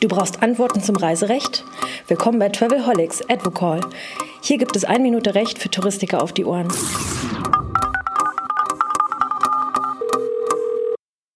[0.00, 1.64] Du brauchst Antworten zum Reiserecht?
[2.08, 3.82] Willkommen bei Travelholics Advocall.
[4.40, 6.72] Hier gibt es ein Minute Recht für Touristiker auf die Ohren.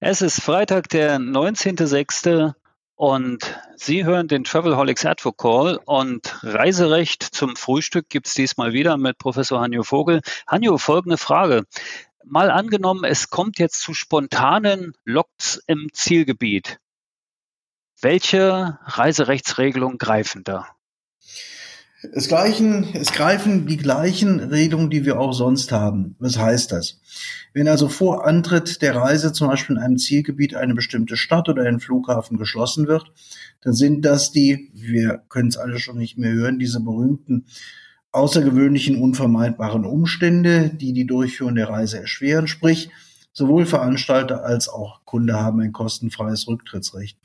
[0.00, 2.54] Es ist Freitag, der 19.06.
[2.98, 9.18] und Sie hören den Travelholics Advocall und Reiserecht zum Frühstück gibt es diesmal wieder mit
[9.18, 10.20] Professor Hanjo Vogel.
[10.48, 11.62] Hanjo, folgende Frage.
[12.24, 16.80] Mal angenommen, es kommt jetzt zu spontanen Loks im Zielgebiet.
[18.00, 20.66] Welche Reiserechtsregelungen greifen da?
[22.12, 26.14] Es, gleichen, es greifen die gleichen Regelungen, die wir auch sonst haben.
[26.20, 27.00] Was heißt das?
[27.52, 31.64] Wenn also vor Antritt der Reise zum Beispiel in einem Zielgebiet eine bestimmte Stadt oder
[31.64, 33.10] ein Flughafen geschlossen wird,
[33.62, 37.46] dann sind das die, wir können es alle schon nicht mehr hören, diese berühmten
[38.12, 42.46] außergewöhnlichen, unvermeidbaren Umstände, die die Durchführung der Reise erschweren.
[42.46, 42.90] Sprich,
[43.38, 47.16] sowohl Veranstalter als auch Kunde haben ein kostenfreies Rücktrittsrecht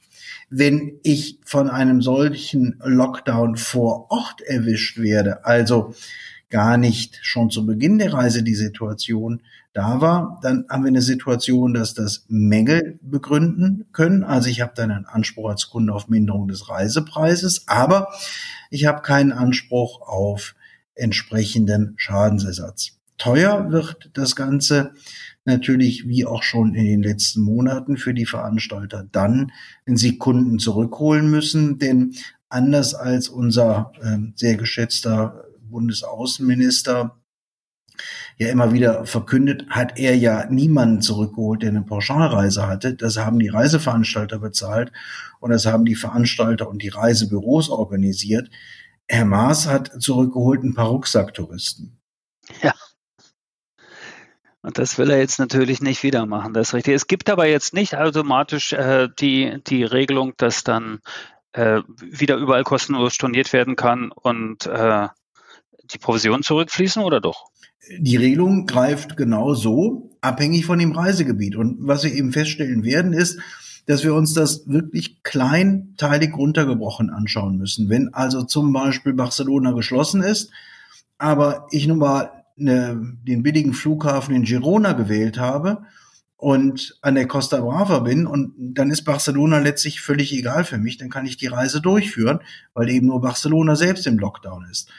[0.49, 5.95] wenn ich von einem solchen Lockdown vor Ort erwischt werde, also
[6.49, 9.41] gar nicht schon zu Beginn der Reise die Situation
[9.73, 14.23] da war, dann haben wir eine Situation, dass das Mängel begründen können.
[14.23, 18.09] Also ich habe dann einen Anspruch als Kunde auf Minderung des Reisepreises, aber
[18.69, 20.53] ich habe keinen Anspruch auf
[20.93, 22.99] entsprechenden Schadensersatz.
[23.17, 24.93] Teuer wird das Ganze
[25.45, 29.51] natürlich wie auch schon in den letzten Monaten für die Veranstalter dann,
[29.85, 31.79] wenn sie Kunden zurückholen müssen.
[31.79, 32.15] Denn
[32.49, 37.17] anders als unser äh, sehr geschätzter Bundesaußenminister
[38.37, 42.95] ja immer wieder verkündet, hat er ja niemanden zurückgeholt, der eine Pauschalreise hatte.
[42.95, 44.91] Das haben die Reiseveranstalter bezahlt
[45.39, 48.49] und das haben die Veranstalter und die Reisebüros organisiert.
[49.07, 51.99] Herr Maas hat zurückgeholt ein paar Rucksacktouristen.
[52.61, 52.73] Ja.
[54.63, 56.95] Und das will er jetzt natürlich nicht wieder machen, das ist richtig.
[56.95, 60.99] Es gibt aber jetzt nicht automatisch äh, die, die Regelung, dass dann
[61.51, 65.09] äh, wieder überall kostenlos storniert werden kann und äh,
[65.91, 67.49] die Provisionen zurückfließen oder doch?
[67.99, 71.57] Die Regelung greift genau so, abhängig von dem Reisegebiet.
[71.57, 73.39] Und was wir eben feststellen werden, ist,
[73.85, 77.89] dass wir uns das wirklich kleinteilig runtergebrochen anschauen müssen.
[77.89, 80.51] Wenn also zum Beispiel Barcelona geschlossen ist,
[81.17, 85.83] aber ich nun mal eine, den billigen Flughafen in Girona gewählt habe
[86.37, 90.97] und an der Costa Brava bin und dann ist Barcelona letztlich völlig egal für mich,
[90.97, 92.39] dann kann ich die Reise durchführen,
[92.73, 94.89] weil eben nur Barcelona selbst im Lockdown ist.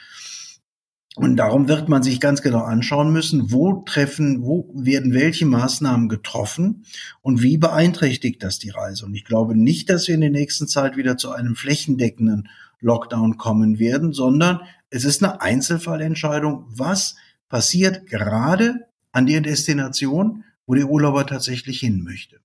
[1.17, 6.09] Und darum wird man sich ganz genau anschauen müssen, wo treffen, wo werden welche Maßnahmen
[6.09, 6.83] getroffen
[7.21, 9.05] und wie beeinträchtigt das die Reise.
[9.05, 12.49] Und ich glaube nicht, dass wir in der nächsten Zeit wieder zu einem flächendeckenden
[12.81, 17.15] Lockdown kommen werden, sondern es ist eine Einzelfallentscheidung, was
[17.49, 22.39] passiert gerade an der Destination, wo der Urlauber tatsächlich hin möchte.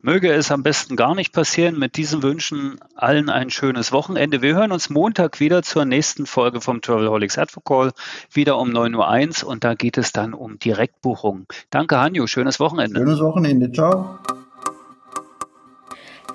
[0.00, 1.76] Möge es am besten gar nicht passieren.
[1.76, 4.42] Mit diesen Wünschen allen ein schönes Wochenende.
[4.42, 7.90] Wir hören uns Montag wieder zur nächsten Folge vom Travelholics Advocall,
[8.32, 11.46] wieder um 9.01 Uhr und da geht es dann um Direktbuchungen.
[11.70, 12.28] Danke, Hanjo.
[12.28, 13.00] Schönes Wochenende.
[13.00, 13.72] Schönes Wochenende.
[13.72, 14.20] Ciao.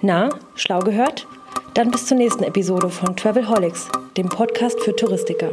[0.02, 1.26] Na, schlau gehört?
[1.74, 3.88] Dann bis zur nächsten Episode von Travelholics,
[4.18, 5.52] dem Podcast für Touristiker.